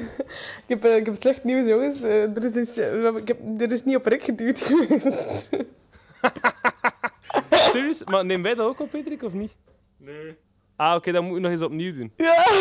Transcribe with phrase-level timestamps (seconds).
[0.66, 2.00] ik, heb, eh, ik heb slecht nieuws, jongens.
[2.02, 5.06] Eh, er, is iets- hebben- ik heb, er is niet op rek geduwd geweest.
[7.70, 8.04] Serieus?
[8.04, 9.52] Maar neem wij dat ook op, Patrick, of niet?
[9.96, 10.36] Nee.
[10.76, 12.12] Ah, oké, dan moet ik nog eens opnieuw doen.
[12.16, 12.44] Ja.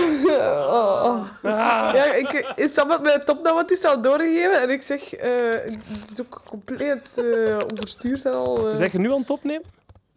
[0.65, 1.21] Oh.
[1.43, 1.91] Ah.
[1.93, 6.41] Ja, ik, Sam had mij het opnametoestel doorgegeven en ik zeg, eh, het is ook
[6.45, 8.69] compleet eh overstuurd en al.
[8.69, 8.75] eh.
[8.75, 9.63] Zeg je nu aan het opnemen?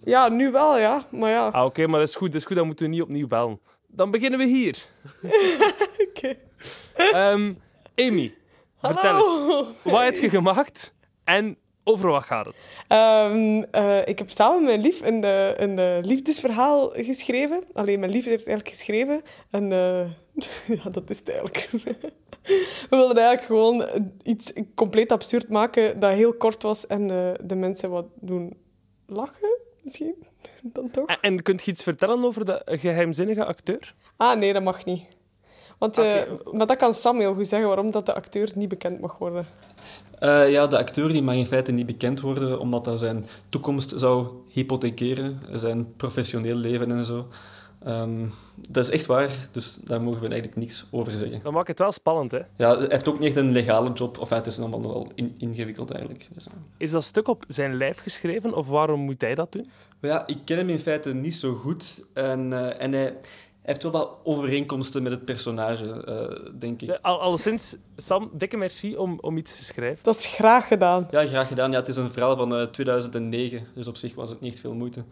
[0.04, 1.02] Ja, nu wel, ja.
[1.10, 2.32] Maar ja, Ah, oké, maar dat is goed.
[2.32, 3.60] Dat is goed, dan moeten we niet opnieuw bellen.
[3.86, 4.84] Dan beginnen we hier.
[6.96, 7.52] Ehm,
[7.94, 8.34] Amy,
[8.82, 9.66] vertel eens.
[9.82, 10.94] Wat heb je gemaakt
[11.24, 11.58] en
[11.88, 12.70] over wat gaat het?
[12.88, 17.62] Ehm, eh, ik heb samen met mijn lief een, eh, een eh, liefdesverhaal geschreven.
[17.72, 19.22] Alleen mijn lief heeft het eigenlijk geschreven.
[19.50, 19.68] En
[20.82, 21.68] ja, dat is het eigenlijk.
[22.90, 27.06] We wilden eigenlijk gewoon iets compleet absurd maken dat heel kort was en
[27.42, 28.56] de mensen wat doen
[29.06, 30.14] lachen, misschien.
[30.62, 31.06] Dan toch?
[31.06, 33.94] En, en kunt je iets vertellen over de geheimzinnige acteur?
[34.16, 35.04] Ah, nee, dat mag niet.
[35.78, 36.56] Want, eh, Oké.
[36.56, 39.46] Maar dat kan Sam heel goed zeggen, waarom dat de acteur niet bekend mag worden.
[40.18, 43.92] Eh, ja, de acteur die mag in feite niet bekend worden, omdat dat zijn toekomst
[43.96, 47.26] zou hypothekeren, zijn professioneel leven en zo.
[47.84, 48.26] Ehm,
[48.68, 51.40] dat is echt waar, dus daar mogen we eigenlijk niks over zeggen.
[51.42, 52.40] Dat maakt het wel spannend, hè?
[52.56, 55.34] Ja, hij heeft ook niet echt een legale job, of het is allemaal nogal in,
[55.38, 56.28] ingewikkeld eigenlijk.
[56.34, 56.52] Dus, eh.
[56.76, 59.70] Is dat stuk op zijn lijf geschreven of waarom moet hij dat doen?
[60.00, 63.16] Ja, ik ken hem in feite niet zo goed en, eh, en hij
[63.68, 66.98] heeft wel wat overeenkomsten met het personage, eh, denk ik.
[67.02, 70.04] Al, alleszins, Sam, dikke merci om, om iets te schrijven.
[70.04, 71.08] Dat is graag gedaan.
[71.10, 71.70] Ja, graag gedaan.
[71.70, 74.74] Ja, het is een verhaal van eh, 2009, dus op zich was het niet veel
[74.74, 75.04] moeite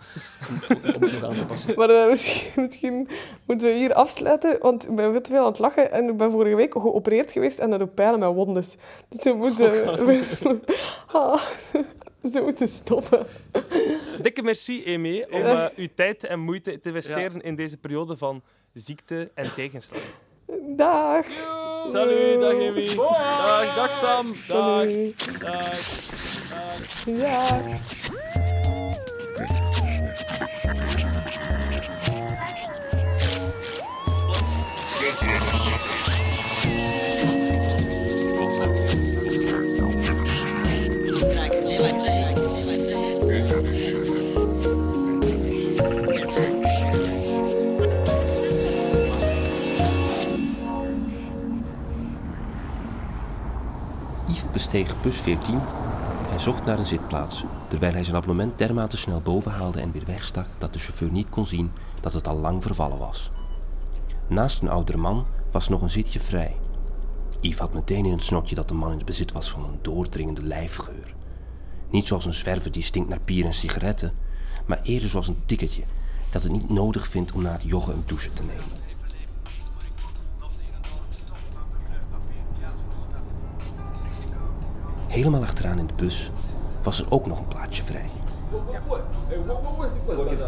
[0.48, 1.74] om, om het nog aan te passen.
[1.76, 3.08] Maar eh, misschien, misschien
[3.46, 6.16] moeten we hier afsluiten, want ik ben veel te veel aan het lachen en ik
[6.16, 8.76] ben vorige week geopereerd geweest en dat doet pijn aan mijn wondes.
[9.08, 9.84] Dus we moeten...
[11.12, 11.42] Ah,
[12.20, 13.26] dus we moeten stoppen.
[14.22, 18.42] Dikke merci, Amy, om eh, uw tijd en moeite te investeren in deze periode van
[18.72, 20.02] ziekte en tegenslag.
[20.76, 21.26] Dag.
[21.90, 22.94] Salut, dag Amy.
[22.94, 24.34] Dag, dag Sam.
[24.48, 24.88] Dag.
[25.38, 25.80] Dag.
[27.06, 27.62] Ja.
[35.06, 36.05] Yves
[54.70, 55.60] besteeg bus 14
[56.32, 60.04] en zocht naar een zitplaats, terwijl hij zijn abonnement dermate snel boven haalde en weer
[60.04, 63.30] wegstak dat de chauffeur niet kon zien dat het al lang vervallen was.
[64.26, 66.56] Naast een oudere man was nog een zitje vrij.
[67.40, 69.78] Yves had meteen in het snotje dat de man in het bezit was van een
[69.82, 71.14] doordringende lijfgeur.
[71.90, 74.12] Niet zoals een zwerver die stinkt naar bier en sigaretten,
[74.66, 75.82] maar eerder zoals een tikketje
[76.30, 78.85] dat het niet nodig vindt om na het joggen een douche te nemen.
[85.06, 86.30] Helemaal achteraan in de bus
[86.82, 88.04] was er ook nog een plaatsje vrij.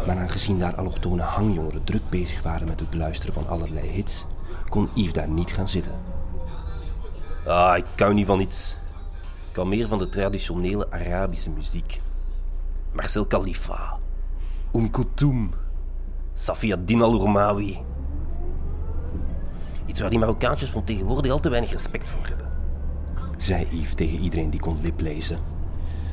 [0.05, 4.25] Maar aangezien daar allochtone hangjongeren druk bezig waren met het beluisteren van allerlei hits,
[4.69, 5.93] kon Yves daar niet gaan zitten.
[7.45, 8.75] Ah, ik kan niet van iets.
[9.47, 12.01] Ik kan meer van de traditionele Arabische muziek.
[12.91, 13.97] Marcel Khalifa,
[14.71, 15.51] Oum Kulthum,
[16.33, 17.79] Safia Din al-Urmawi.
[19.85, 22.48] Iets waar die Marokkaantjes van tegenwoordig al te weinig respect voor hebben
[23.41, 25.39] zei Yves tegen iedereen die kon liplezen.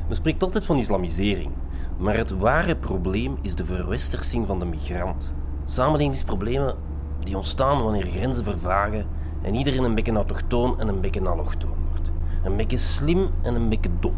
[0.07, 1.51] Men spreekt altijd van islamisering,
[1.97, 5.33] maar het ware probleem is de verwestersing van de migrant.
[5.65, 6.75] Samenlevingsproblemen
[7.19, 9.05] die ontstaan wanneer grenzen vervagen
[9.41, 12.11] en iedereen een beetje autochtoon en een beetje allochtoon wordt.
[12.43, 14.15] Een beetje slim en een beetje dom.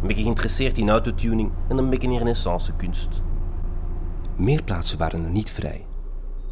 [0.00, 3.22] Een beetje geïnteresseerd in autotuning en een beetje in renaissancekunst.
[4.36, 5.86] Meer plaatsen waren er niet vrij.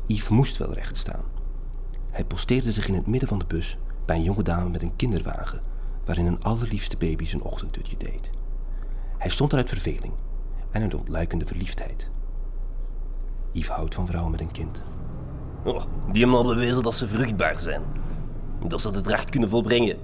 [0.06, 1.22] Yves moest wel recht staan.
[2.10, 4.96] Hij posteerde zich in het midden van de bus bij een jonge dame met een
[4.96, 5.60] kinderwagen,
[6.04, 8.30] waarin een allerliefste baby zijn ochtenddutje deed.
[9.19, 10.12] Hij stond er uit verveling
[10.70, 12.10] en uit ontluikende verliefdheid.
[13.52, 14.82] Yves houdt van vrouwen met een kind.
[15.64, 17.82] Oh, die hebben al bewezen dat ze vruchtbaar zijn.
[18.69, 19.99] Dat ze de dracht kunnen volbrengen.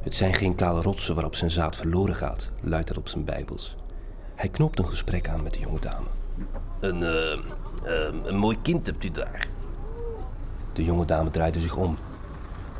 [0.00, 3.76] Het zijn geen kale rotsen waarop zijn zaad verloren gaat, luidt er op zijn bijbels.
[4.34, 6.06] Hij knoopt een gesprek aan met de jonge dame.
[6.80, 9.48] Een, eh, eh, een mooi kind hebt u daar.
[10.72, 11.96] De jonge dame draaide zich om,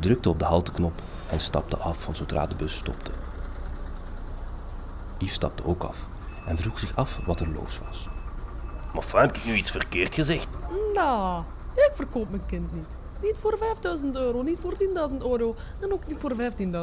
[0.01, 0.93] drukte op de halteknop
[1.31, 3.11] en stapte af van zodra de bus stopte.
[5.19, 5.97] Yves stapte ook af
[6.47, 8.09] en vroeg zich af wat er los was.
[8.95, 10.49] Maar fijn, heb ik nu iets verkeerd gezegd?
[10.95, 11.43] Nou,
[11.75, 12.87] ik verkoop mijn kind niet.
[13.23, 14.75] Niet voor 5000 euro, niet voor
[15.11, 16.33] 10.000 euro en ook niet voor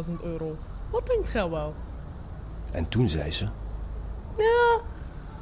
[0.08, 0.58] 15.000 euro.
[0.90, 1.74] Wat denkt gij wel?
[2.72, 3.48] En toen zei ze,
[4.38, 4.80] Ja,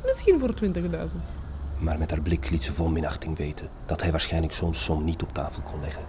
[0.05, 1.15] misschien voor 20.000.
[1.77, 5.21] maar met haar blik liet ze vol minachting weten dat hij waarschijnlijk zo'n som niet
[5.21, 6.03] op tafel kon leggen.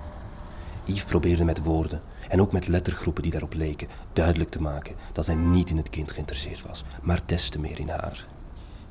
[0.87, 5.27] Yves probeerde met woorden en ook met lettergroepen die daarop leken duidelijk te maken dat
[5.27, 8.27] hij niet in het kind geïnteresseerd was, maar des te meer in haar.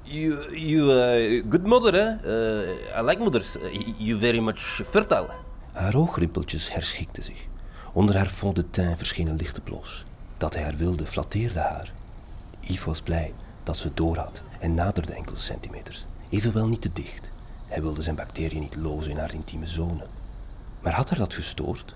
[0.01, 2.09] You, you, uh, good mother, hè?
[2.63, 3.57] Uh, I like mothers.
[3.57, 5.29] Uh, you very much fertile.
[5.71, 7.47] Haar oogrimpeltjes herschikten zich.
[7.93, 10.03] Onder haar fond de teint verscheen een lichte blos.
[10.37, 11.91] Dat hij haar wilde, flatteerde haar.
[12.59, 13.33] Yves was blij
[13.63, 16.05] dat ze doorhad en naderde enkele centimeters.
[16.29, 17.31] Evenwel niet te dicht.
[17.67, 20.05] Hij wilde zijn bacteriën niet lozen in haar intieme zone.
[20.85, 21.95] Maar had haar dat gestoord?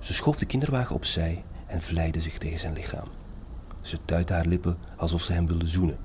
[0.00, 3.08] Ze schoof de kinderwagen opzij en vlijde zich tegen zijn lichaam.
[3.80, 5.98] Ze tuitte haar lippen alsof ze hem wilde zoenen.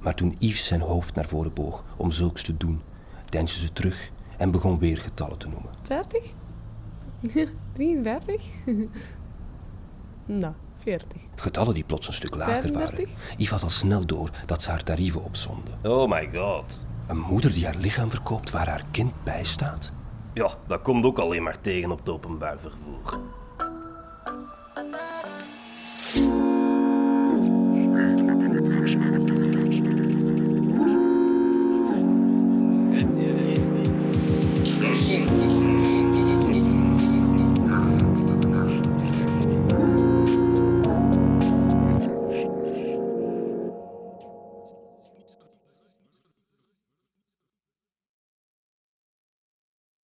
[0.00, 2.82] Maar toen Yves zijn hoofd naar voren boog om zulks te doen,
[3.28, 5.70] deinsde ze terug en begon weer getallen te noemen.
[5.82, 6.32] 50?
[7.72, 8.42] 53?
[10.24, 11.18] nou, 40.
[11.34, 12.72] Getallen die plots een stuk lager waren.
[12.72, 13.36] 35?
[13.36, 15.74] Yves had al snel door dat ze haar tarieven opzonden.
[15.82, 16.86] Oh my god.
[17.06, 19.92] Een moeder die haar lichaam verkoopt waar haar kind bij staat?
[20.40, 23.20] Ja, dat komt ook alleen maar tegen op het openbaar vervoer.